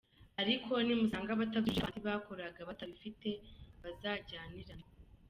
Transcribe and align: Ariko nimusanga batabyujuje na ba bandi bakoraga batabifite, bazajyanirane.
Ariko 0.41 0.71
nimusanga 0.85 1.39
batabyujuje 1.41 1.81
na 1.81 1.85
ba 1.85 1.91
bandi 1.93 2.07
bakoraga 2.09 2.59
batabifite, 2.69 3.29
bazajyanirane. 3.83 4.85